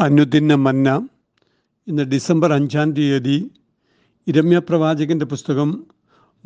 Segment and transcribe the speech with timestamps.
[0.00, 1.08] അനുദിന മന്ന
[1.88, 3.50] ഇന്ന് ഡിസംബർ അഞ്ചാം തീയതി
[4.26, 5.86] ഇരമ്യ പ്രവാചകന്റെ പുസ്തകം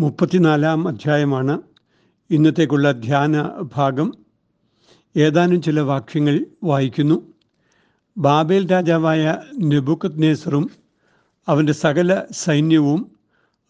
[0.00, 1.62] മുപ്പത്തിനാലാം അധ്യായമാണ്.
[2.30, 4.12] ഇന്നത്തേക്കുള്ള ധ്യാന ഭാഗം.
[5.16, 7.32] ഏതാനും ചില വാക്യങ്ങൾ വായിക്കുന്നു.
[8.18, 10.70] ബാബേൽ രാജാവായ നെബുക്കത് നേസറും
[11.48, 13.16] അവന്റെ സകല സൈന്യവും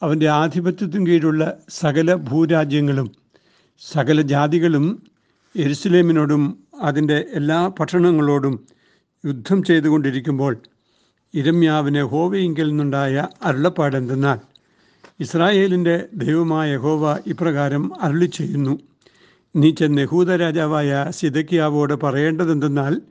[0.02, 3.12] അവന്റെ ആധിപത്യത്തിന് കീഴിലുള്ള സകല ഭൂരാജ്യങ്ങളും
[3.78, 5.02] സകല ജാതികളും
[5.56, 8.77] എരുസലേമിനോടും അതിന്റെ എല്ലാ പട്ടണങ്ങളോടും
[9.26, 10.56] യുദ്ധം ചെയ്തുകൊണ്ടിരിക്കുമ്പോൾ
[11.34, 14.38] ഇരമ്യാവിന് ഹോവയിങ്കിൽ നിന്നുണ്ടായ അരുളപ്പാടെന്തെന്നാൽ
[15.20, 18.78] ഇസ്രായേലിന്റെ ദൈവമായ ഹോവ ഇപ്രകാരം അരുളി ചെയ്യുന്നു
[19.56, 23.02] നീ ചെന്ന് യഹൂദ രാജാവായ സിദക്കിയാവോട് പറയേണ്ടതെന്തെന്നാൽ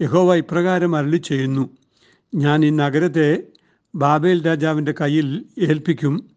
[0.00, 1.70] യഹോവ ഇപ്രകാരം അരുളി ചെയ്യുന്നു
[2.34, 3.42] ഞാൻ ഈ നഗരത്തെ
[3.94, 6.30] ബാബേൽ രാജാവിന്റെ കയ്യിൽ ഏൽപ്പിക്കും.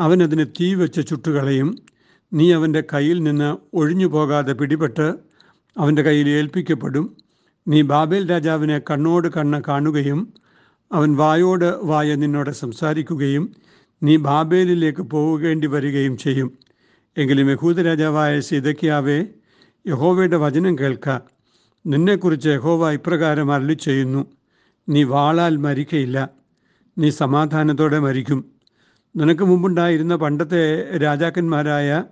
[0.00, 1.76] അവനതിന് തീ വെച്ച് ചുട്ടുകളയും.
[2.32, 5.14] നീ അവന്റെ കയ്യിൽ നിന്ന് ഒഴിഞ്ഞു പോകാതെ പിടിപെട്ട്
[5.78, 7.16] അവന്റെ കയ്യിൽ ഏൽപ്പിക്കപ്പെടും.
[7.66, 10.32] നീ ബാബേൽ രാജാവിനെ കണ്ണോട് കണ്ണ് കാണുകയും
[10.92, 13.52] അവൻ വായോട് വായ നിന്നോട് സംസാരിക്കുകയും
[14.02, 16.58] നീ ബാബേലിലേക്ക് പോവുകേണ്ടി വരികയും ചെയ്യും.
[17.18, 19.28] എങ്കിലും യഹൂദ രാജാവായ സീതക്കിയാവെ
[19.86, 21.20] യഹോവയുടെ വചനം കേൾക്ക.
[21.86, 24.26] നിന്നെക്കുറിച്ച് യഹോവ ഇപ്രകാരം അരളി ചെയ്യുന്നു
[24.88, 26.30] നീ വാളാൽ മരിക്കയില്ല.
[26.98, 28.44] നീ സമാധാനത്തോടെ മരിക്കും.
[29.16, 30.62] നിനക്ക് മുമ്പുണ്ടായിരുന്ന പണ്ടത്തെ
[30.96, 32.04] രാജാക്കന്മാരായ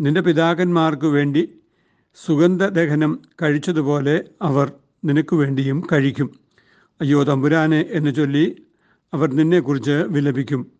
[0.00, 1.48] നിന്റെ പിതാക്കന്മാർക്ക് വേണ്ടി
[2.14, 4.72] സുഗന്ധദഹനം കഴിച്ചതുപോലെ അവർ
[5.04, 6.28] നിനക്ക് വേണ്ടിയും കഴിക്കും.
[7.00, 8.44] അയ്യോ തമ്പുരാനെ എന്ന് ചൊല്ലി
[9.14, 10.72] അവർ നിന്നെക്കുറിച്ച് വിലപിക്കും.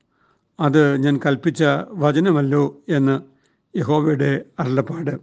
[0.61, 3.17] അത് ഞാൻ കൽപ്പിച്ച വചനമല്ലോ എന്ന്
[3.79, 5.15] യഹോവയുടെ അരുളപ്പാട്.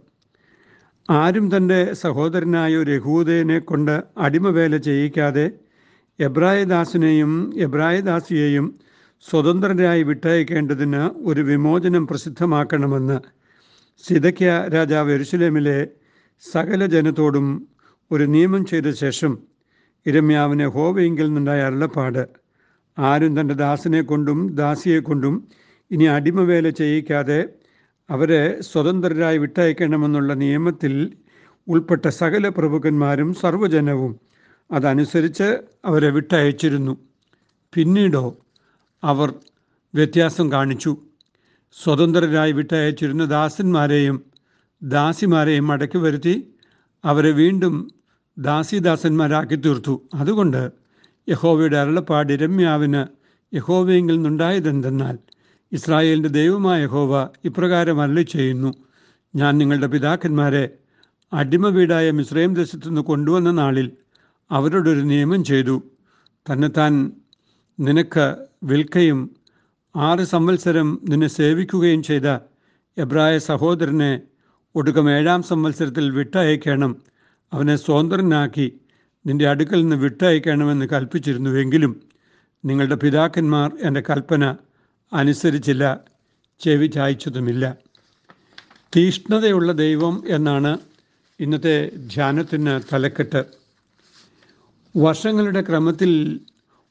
[1.10, 5.50] ആരും തന്റെ സഹോദരനായ ഒരു യഹൂദനെ കൊണ്ട് അടിമവേല ചെയ്യിക്കാതെ
[6.18, 8.66] എബ്രായദാസിനെയും എബ്രായദാസിയെയും
[9.26, 13.18] സ്വതന്ത്രരായി വിട്ടയക്കേണ്ടതിന് ഒരു വിമോചനം പ്രസിദ്ധമാക്കണമെന്ന്
[14.04, 15.88] സിതക്യ രാജാവ് എരുസലേമിലെ
[16.52, 17.46] സകല ജനത്തോടും
[18.12, 19.38] ഒരു നിയമം ചെയ്ത ശേഷം
[20.06, 22.28] ഇരമ്യാവിനെ ഹോവയെങ്കിൽ നിന്നുണ്ടായ അരുളപ്പാട്
[22.98, 25.48] ആരും തന്റെ ദാസനെ കൊണ്ടും ദാസിയെ കൊണ്ടും
[25.90, 27.48] ഇനി അടിമവേല ചെയ്യിക്കാതെ
[28.10, 31.16] അവരെ സ്വതന്ത്രരായി വിട്ടയക്കണമെന്നുള്ള നിയമത്തിൽ
[31.68, 34.20] ഉൾപ്പെട്ട സകല പ്രഭുക്കന്മാരും സർവജനവും
[34.72, 35.48] അതനുസരിച്ച്
[35.84, 36.94] അവരെ വിട്ടയച്ചിരുന്നു.
[37.74, 38.38] പിന്നീടോ
[39.04, 39.34] അവർ
[39.94, 40.96] വ്യത്യാസം കാണിച്ചു.
[41.72, 44.24] സ്വതന്ത്രരായി വിട്ടയച്ചിരുന്ന ദാസന്മാരെയും
[44.82, 46.54] ദാസിമാരെയും മടക്കി വരുത്തി
[47.04, 47.97] അവരെ വീണ്ടും
[48.38, 50.72] ദാസിദാസന്മാരാക്കി തീർത്തു അതുകൊണ്ട്
[51.28, 53.06] യഹോവയുടെ അരുളപ്പാട് രമ്യാവിന്
[53.54, 55.18] യഹോവയെങ്കിൽ നിന്നുണ്ടായതെന്തെന്നാൽ
[55.72, 58.74] ഇസ്രായേലിന്റെ ദൈവമായ യഹോവ ഇപ്രകാരം അരളി ചെയ്യുന്നു
[59.34, 60.70] ഞാൻ നിങ്ങളുടെ പിതാക്കന്മാരെ
[61.32, 63.92] അടിമ വീടായ മിശ്രയം ദേശത്തു നിന്ന് കൊണ്ടുവന്ന നാളിൽ
[64.50, 65.82] അവരോടൊരു നിയമം ചെയ്തു.
[66.50, 67.12] തന്നെത്താൻ
[67.80, 69.36] നിനക്ക് വിൽക്കയും
[69.96, 72.38] ആറ് സംവത്സരം നിന്നെ സേവിക്കുകയും ചെയ്ത
[72.96, 74.20] എബ്രായ സഹോദരനെ
[74.74, 77.02] ഒടുക്കം ഏഴാം സംവത്സരത്തിൽ വിട്ടയക്കണം.
[77.52, 78.66] അവനെ സ്വതന്ത്രനാക്കി
[79.26, 81.92] നിന്റെ അടുക്കൽ നിന്ന് വിട്ടയക്കണമെന്ന് കൽപ്പിച്ചിരുന്നുവെങ്കിലും
[82.64, 84.56] നിങ്ങളുടെ പിതാക്കന്മാർ എന്റെ കൽപ്പന
[85.12, 86.00] അനുസരിച്ചില്ല
[86.60, 87.76] ചെവി ചായ്ച്ചതുമില്ല.
[88.96, 90.78] തീഷ്ണതയുള്ള ദൈവം എന്നാണ്
[91.40, 93.42] ഇന്നത്തെ ധ്യാനത്തിന് തലക്കെട്ട്.
[94.96, 96.40] വർഷങ്ങളുടെ ക്രമത്തിൽ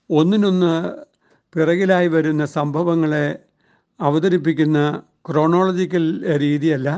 [0.10, 0.74] ഒന്നിനൊന്ന്
[1.54, 3.40] പിറകിലായി വരുന്ന സംഭവങ്ങളെ
[4.00, 6.90] അവതരിപ്പിക്കുന്ന ക്രോണോളജിക്കൽ രീതിയല്ല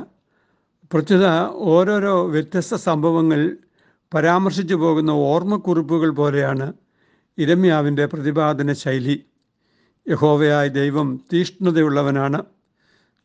[0.94, 3.58] പ്രത്യുത ഓരോരോ വ്യത്യസ്ത സംഭവങ്ങൾ
[4.14, 6.74] പരാമർശിച്ചു പോകുന്ന ഓർമ്മക്കുറിപ്പുകൾ പോലെയാണ്
[7.38, 9.24] ഇരമ്യാവിന്റെ പ്രതിപാദന ശൈലി.
[10.10, 12.44] യഹോവയായ ദൈവം തീഷ്ണതയുള്ളവനാണ്.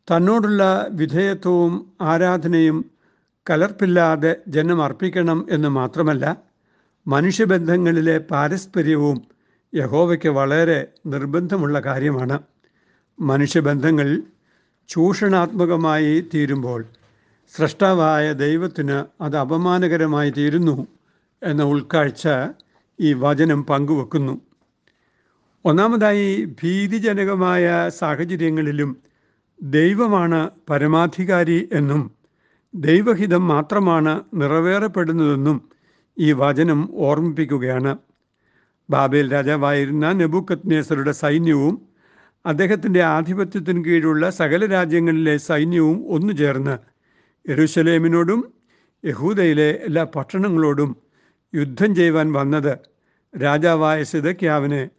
[0.07, 2.85] തന്നോടുള്ള വിധേയത്വവും ആരാധനയും
[3.49, 6.37] കലർപ്പില്ലാതെ ജനം അർപ്പിക്കണം എന്ന് മാത്രമല്ല
[7.07, 9.21] മനുഷ്യബന്ധങ്ങളിലെ പാരസ്പര്യവും
[9.75, 12.39] യഹോവയ്ക്ക് വളരെ നിർബന്ധമുള്ള കാര്യമാണ്.
[13.19, 14.21] മനുഷ്യബന്ധങ്ങൾ
[14.87, 16.85] ചൂഷണാത്മകമായി തീരുമ്പോൾ
[17.57, 20.87] സൃഷ്ടാവായ ദൈവത്തിന് അത് അപമാനകരമായി തീരുന്നു
[21.43, 22.23] എന്ന ഉൾക്കാഴ്ച
[22.99, 24.41] ഈ വചനം പങ്കുവെക്കുന്നു.
[25.65, 28.97] ഒന്നാമതായി ഭീതിജനകമായ സാഹചര്യങ്ങളിലും
[29.61, 32.01] ദൈവമാണ് പരമാധികാരി എന്നും
[32.75, 35.57] ദൈവഹിതം മാത്രമാണ് നിറവേറപ്പെടുന്നതെന്നും
[36.19, 37.97] ഈ വചനം ഓർമ്മിപ്പിക്കുകയാണ്.
[38.89, 41.75] ബാബേൽ രാജാവായിരുന്ന നെബുക്കത് നേസറുടെ സൈന്യവും
[42.45, 46.94] അദ്ദേഹത്തിന്റെ ആധിപത്യത്തിന് കീഴിലുള്ള സകല രാജ്യങ്ങളിലെ സൈന്യവും ഒന്നു ചേർന്ന്
[47.49, 48.53] യെരുശലേമിനോടും
[49.05, 50.95] യഹൂദയിലെ എല്ലാ പട്ടണങ്ങളോടും
[51.53, 52.77] യുദ്ധം ചെയ്യുവാൻ വന്നത്
[53.33, 54.89] രാജാവായ സിതക്യാവിനെ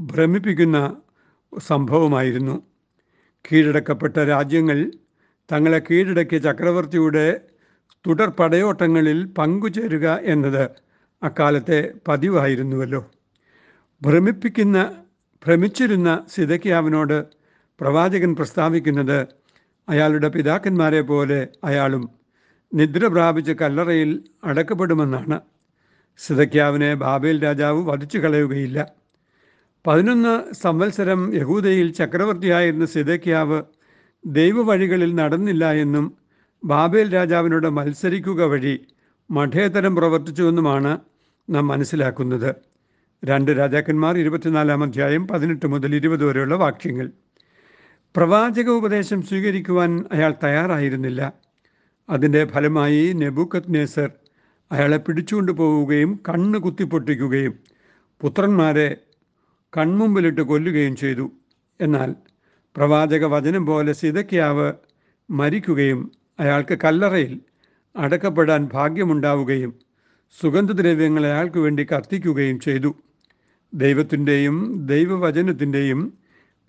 [0.00, 1.02] ഭ്രമിപ്പിക്കുന്ന
[1.58, 2.62] സംഭവമായിരുന്നു.
[3.44, 4.92] കീഴടക്കപ്പെട്ട രാജ്യങ്ങൾ
[5.52, 7.40] തങ്ങളെ കീഴടക്കിയ ചക്രവർത്തിയുടെ
[8.06, 10.70] തുടർ പടയോട്ടങ്ങളിൽ പങ്കുചേരുക എന്നത്
[11.22, 13.10] അക്കാലത്തെ പതിവായിരുന്നുവല്ലോ.
[14.02, 14.78] ഭ്രമിപ്പിക്കുന്ന
[15.46, 17.26] ഭ്രമിച്ചിരുന്ന സിതക്യാവിനോട്
[17.80, 19.41] പ്രവാചകൻ പ്രസ്താവിക്കുന്നത്
[19.88, 22.10] അയാളുടെ പിതാക്കന്മാരെ പോലെ അയാളും
[22.74, 25.40] നിദ്ര പ്രാപിച്ച് കല്ലറയിൽ അടക്കപ്പെടുമെന്നാണ്.
[26.18, 28.86] സിതക്യാവിനെ ബാബേൽ രാജാവ് വധിച്ചു കളയുകയില്ല.
[29.86, 33.62] പതിനൊന്ന് സംവത്സരം യഹൂദയിൽ ചക്രവർത്തിയായിരുന്ന സിതക്യാവ്
[34.26, 36.16] ദൈവവഴികളിൽ നടന്നില്ല എന്നും
[36.64, 38.86] ബാബേൽ രാജാവിനോട് മത്സരിക്കുക വഴി
[39.30, 41.00] മഠേതരം പ്രവർത്തിച്ചുവെന്നുമാണ്
[41.50, 42.54] നാം മനസ്സിലാക്കുന്നത്.
[43.24, 47.10] രണ്ട് രാജാക്കന്മാർ ഇരുപത്തിനാലാം അധ്യായം പതിനെട്ട് മുതൽ ഇരുപത് വരെയുള്ള വാക്യങ്ങൾ.
[48.16, 51.32] പ്രവാചക ഉപദേശം സ്വീകരിക്കുവാൻ അയാൾ തയ്യാറായിരുന്നില്ല.
[52.10, 54.10] അതിന്റെ ഫലമായി നെബുക്കത് നേസർ
[54.72, 57.58] അയാളെ പിടിച്ചുകൊണ്ടു പോവുകയും കണ്ണ് കുത്തിപ്പൊട്ടിക്കുകയും
[58.20, 58.96] പുത്രന്മാരെ
[59.76, 61.32] കൺമുമ്പിലിട്ട് കൊല്ലുകയും ചെയ്തു.
[61.80, 62.14] എന്നാൽ
[62.76, 64.72] പ്രവാചക വചനം പോലെ സിതയ്ക്കാവ്
[65.30, 67.40] മരിക്കുകയും അയാൾക്ക് കല്ലറയിൽ
[67.96, 69.72] അടക്കപ്പെടാൻ ഭാഗ്യമുണ്ടാവുകയും
[70.42, 72.94] സുഗന്ധദ്രവ്യങ്ങൾ അയാൾക്ക് വേണ്ടി കത്തിക്കുകയും ചെയ്തു.
[73.74, 76.00] ദൈവത്തിന്റെയും ദൈവവചനത്തിന്റെയും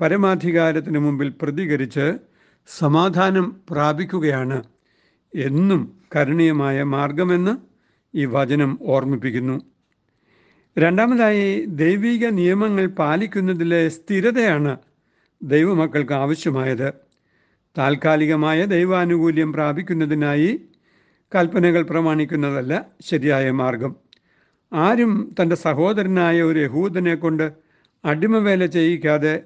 [0.02, 2.18] പരമാധികാരത്തിന് മുമ്പിൽ പ്രതികരിച്ച്
[2.68, 4.64] സമാധാനം പ്രാപിക്കുകയാണ്
[5.36, 7.58] എന്നും കരുണീയമായ മാർഗമെന്ന്
[8.16, 9.62] ഈ വചനം ഓർമ്മിപ്പിക്കുന്നു.
[10.78, 14.78] രണ്ടാമതായി ദൈവിക നിയമങ്ങൾ പാലിക്കുന്നതിലെ സ്ഥിരതയാണ്
[15.44, 16.94] ദൈവമക്കൾക്ക് ആവശ്യമായത്.
[17.78, 20.62] താൽക്കാലികമായ ദൈവാനുകൂല്യം പ്രാപിക്കുന്നതിനായി
[21.36, 23.96] കൽപ്പനകൾ പ്രമാണിക്കുന്നതല്ല ശരിയായ മാർഗം.
[24.74, 27.54] ആരും തന്റെ സഹോദരനായ ഒരു യഹൂദനെ കൊണ്ട്
[28.06, 29.42] അടിമവേല ചെയ്യിക്കാതെ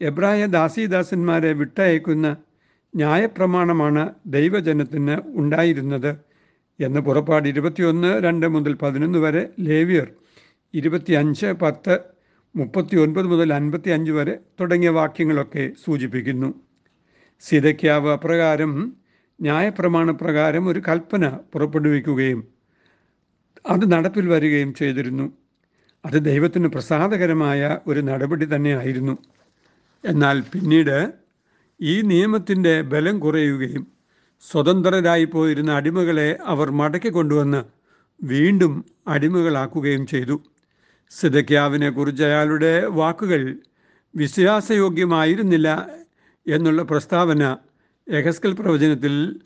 [0.00, 2.36] എബ്രായ ദാസീദാസന്മാരെ വിട്ടയക്കുന്ന
[2.94, 6.12] ന്യായപ്രമാണമാണ് ദൈവജനത്തിന് ഉണ്ടായിരുന്നത്
[6.78, 10.08] എന്ന് പുറപ്പാട് ഇരുപത്തിയൊന്ന് രണ്ട് മുതൽ പതിനൊന്ന് വരെ ലേവിയർ
[10.74, 11.94] ഇരുപത്തിയഞ്ച് പത്ത്
[12.54, 16.48] മുപ്പത്തി ഒൻപത് മുതൽ അൻപത്തി അഞ്ച് വരെ തുടങ്ങിയ വാക്യങ്ങളൊക്കെ സൂചിപ്പിക്കുന്നു.
[17.44, 18.72] സിതയ്ക്കാവ് അപ്രകാരം
[19.40, 22.40] ന്യായപ്രമാണപ്രകാരം ഒരു കൽപ്പന പുറപ്പെടുവിക്കുകയും
[23.68, 25.26] അത് നടപ്പിൽ വരികയും ചെയ്തിരുന്നു.
[26.04, 29.14] അത് ദൈവത്തിന് പ്രസാദകരമായ ഒരു നടപടി തന്നെയായിരുന്നു
[30.04, 31.12] എന്നാൽ പിന്നീട്
[31.80, 33.86] ഈ നിയമത്തിന്റെ ബലം കുറയുകയും
[34.50, 37.64] സ്വതന്ത്രരായി പോയിരുന്ന അടിമകളെ അവർ മടക്കി കൊണ്ടുവന്ന്
[38.22, 40.36] വീണ്ടും അടിമകളാക്കുകയും ചെയ്തു.
[41.10, 43.58] സിദക്യാവിനെ കുറിച്ച് അയാളുടെ വാക്കുകൾ
[44.14, 45.68] വിശ്വാസയോഗ്യമായിരുന്നില്ല
[46.46, 47.56] എന്നുള്ള പ്രസ്താവന
[48.08, 49.40] എഹസ്കൽ പ്രവചനത്തിൽ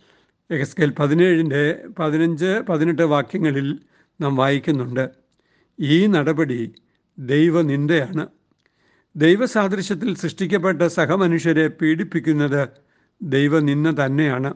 [0.51, 3.79] എഹസ്കൽ പതിനേഴിന്റെ പതിനഞ്ച് പതിനെട്ട് വാക്യങ്ങളിൽ
[4.21, 5.11] നാം വായിക്കുന്നുണ്ട്.
[5.81, 6.75] ഈ നടപടി
[7.19, 8.34] ദൈവനിന്ദയാണ്.
[9.17, 12.69] ദൈവസാദൃശ്യത്തിൽ സൃഷ്ടിക്കപ്പെട്ട സഹമനുഷ്യരെ പീഡിപ്പിക്കുന്നത്
[13.23, 14.55] ദൈവനിന്ന തന്നെയാണ്.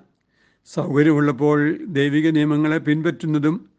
[0.67, 3.71] സൗകര്യമുള്ളപ്പോൾ ദൈവിക നിയമങ്ങളെ പിൻപറ്റുന്നതും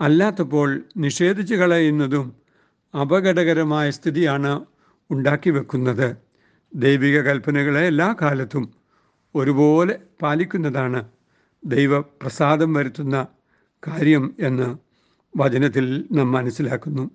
[0.00, 2.36] അല്ലാത്തപ്പോൾ നിഷേധിച്ച് കളയുന്നതും
[2.94, 4.64] അപകടകരമായ സ്ഥിതിയാണ്
[5.10, 6.16] ഉണ്ടാക്കി വെക്കുന്നത്.
[6.74, 8.74] ദൈവിക കൽപ്പനകളെ എല്ലാ കാലത്തും
[9.34, 11.04] ഒരുപോലെ പാലിക്കുന്നതാണ്
[11.64, 13.26] ദൈവപ്രസാദം വരുത്തുന്ന
[13.88, 14.76] കാര്യം എന്ന്
[15.38, 17.10] വചനത്തിൽ നാം മനസ്സിലാക്കുന്നു.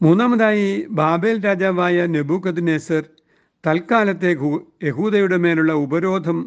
[0.00, 3.04] മൂന്നാമതായി ബാബേൽ രാജാവായ നെബൂക്കദ്നേസർ
[3.64, 4.30] തൽക്കാലത്തെ
[4.84, 6.38] യഹൂദയുടെ മേലുള്ള ഉപരോധം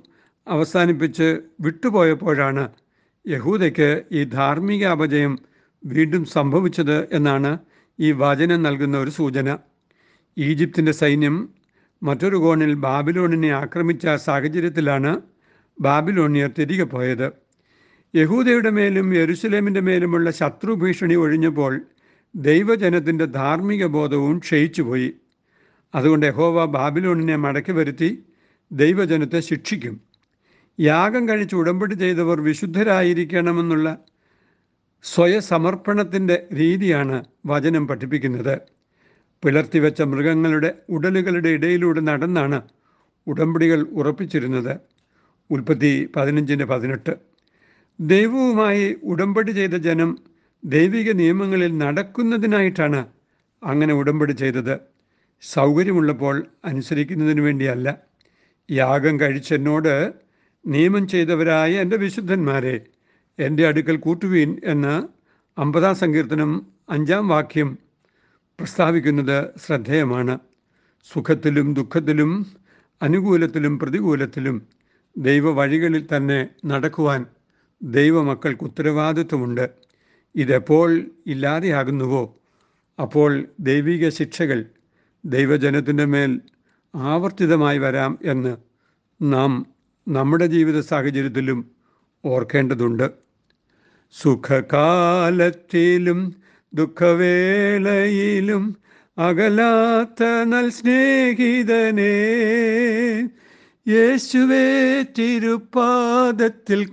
[0.48, 1.28] അവസാനിപ്പിച്ച്
[1.62, 2.64] വിട്ടുപോയപ്പോഴാണ്
[3.26, 5.34] യഹൂദയ്ക്ക് ഈ ധാർമ്മിക അപജയം
[5.84, 7.52] വീണ്ടും സംഭവിച്ചത് എന്നാണ്
[8.00, 9.50] ഈ വചനം നൽകുന്ന ഒരു സൂചന.
[10.38, 11.36] ഈജിപ്തിന്റെ സൈന്യം
[12.02, 15.12] മറ്റൊരു കോണിൽ ബാബിലോണിനെ ആക്രമിച്ച സാഹചര്യത്തിലാണ്
[15.80, 17.28] ബാബിലോണിയർ തിരികെ പോയത്.
[18.14, 21.74] യഹൂദയുടെ മേലും യെരുസലേമിന്റെ മേലുമുള്ള ശത്രു ഭീഷണി ഒഴിഞ്ഞപ്പോൾ
[22.36, 25.14] ദൈവജനത്തിന്റെ ധാർമ്മിക ബോധവും ക്ഷയിച്ചുപോയി.
[25.96, 28.24] അതുകൊണ്ട് യഹോവ ബാബിലോണിനെ മടക്കി വരുത്തി
[28.72, 30.02] ദൈവജനത്തെ ശിക്ഷിക്കും.
[30.80, 33.98] യാഗം കഴിച്ച് ഉടമ്പടി ചെയ്തവർ വിശുദ്ധരായിരിക്കണമെന്നുള്ള
[35.04, 38.62] സ്വയസമർപ്പണത്തിന്റെ രീതിയാണ് വചനം പഠിപ്പിക്കുന്നത്.
[39.44, 42.62] പിളർത്തിവെച്ച മൃഗങ്ങളുടെ ഉടലുകളുടെ ഇടയിലൂടെ നടന്നാണ്
[43.28, 44.80] ഉടമ്പടികൾ ഉറപ്പിച്ചിരുന്നത്.
[45.50, 47.16] ഉൽപ്പത്തി പതിനഞ്ചിന്റെ പതിനെട്ട്.
[48.00, 50.18] ദൈവവുമായി ഉടമ്പടി ചെയ്ത ജനം
[50.64, 53.06] ദൈവിക നിയമങ്ങളിൽ നടക്കുന്നതിനായിട്ടാണ്
[53.64, 54.80] അങ്ങനെ ഉടമ്പടി ചെയ്തത്.
[55.42, 57.98] സൗകര്യമുള്ളപ്പോൾ അനുസരിക്കുന്നതിന് വേണ്ടിയല്ല.
[58.72, 60.14] യാഗം കഴിച്ചെന്നോട്
[60.66, 62.82] നിയമം ചെയ്തവരായ എന്റെ വിശുദ്ധന്മാരെ
[63.40, 65.08] എന്റെ അടുക്കൽ കൂട്ടുവീൻ എന്ന്
[65.60, 67.78] അമ്പതാം സങ്കീർത്തനം അഞ്ചാം വാക്യം
[68.60, 70.40] പ്രസ്താവിക്കുന്നത് ശ്രദ്ധേയമാണ്.
[71.14, 72.46] സുഖത്തിലും ദുഃഖത്തിലും
[73.02, 74.68] അനുകൂലത്തിലും പ്രതികൂലത്തിലും
[75.18, 77.26] ദൈവ വഴികളിൽ തന്നെ നടക്കുവാൻ
[77.84, 79.91] ദൈവമക്കൾക്ക് ഉത്തരവാദിത്വമുണ്ട്.
[80.36, 82.42] ഇതെപ്പോൾ ഇല്ലാതെയാകുന്നുവോ?
[83.02, 84.66] അപ്പോൾ ദൈവിക ശിക്ഷകൾ
[85.26, 86.42] ദൈവജനത്തിന്റെ മേൽ
[86.96, 88.58] ആവർത്തിതമായി വരാം എന്ന്
[89.22, 89.66] നാം
[90.08, 91.72] നമ്മുടെ ജീവിത സാഹചര്യത്തിലും
[92.26, 93.12] ഓർക്കേണ്ടതുണ്ട്.
[94.12, 96.36] സുഖകാലത്തിലും
[96.74, 98.78] ദുഃഖവേളയിലും
[99.18, 102.14] അകലാത്ത നൽ സ്നേഹിതനേ
[103.88, 105.02] യേശുവേ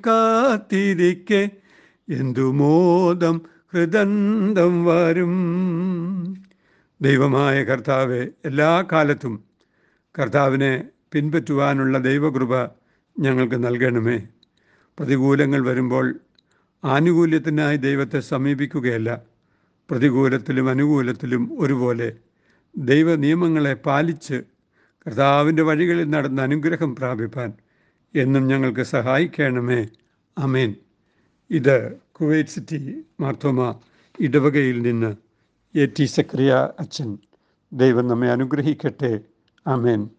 [0.06, 1.50] കാത്തിരിക്കെ
[2.08, 3.36] എന്തു മോദം
[3.72, 5.34] ഹൃദന്തം വരും.
[7.00, 9.34] ദൈവമായ കർത്താവ് എല്ലാ കാലത്തും
[10.18, 10.72] കർത്താവിനെ
[11.12, 12.54] പിൻപറ്റുവാനുള്ള ദൈവകൃപ
[13.16, 14.18] ഞങ്ങൾക്ക് നൽകണമേ.
[14.98, 16.06] പ്രതികൂലങ്ങൾ വരുമ്പോൾ
[16.84, 19.10] ആനുകൂല്യത്തിനായി ദൈവത്തെ സമീപിക്കുകയല്ല
[19.90, 22.08] പ്രതികൂലത്തിലും അനുകൂലത്തിലും ഒരുപോലെ
[22.76, 24.38] ദൈവ നിയമങ്ങളെ പാലിച്ച്
[25.06, 27.52] കർത്താവിന്റെ വഴികളിൽ നടന്ന് അനുഗ്രഹം പ്രാപിപ്പാൻ
[28.14, 29.80] എന്നും ഞങ്ങൾക്ക് സഹായിക്കണമേ.
[30.38, 30.70] അമേൻ
[31.50, 33.80] ഇത് കുവൈറ്റ് സിറ്റി മാർത്തോമ
[34.20, 35.16] ഇടവകയിൽ നിന്ന്
[35.78, 37.18] എ ടി സക്രിയ അച്ഛൻ.
[37.72, 39.20] ദൈവം നമ്മെ അനുഗ്രഹിക്കട്ടെ.
[39.66, 40.10] അമേൻ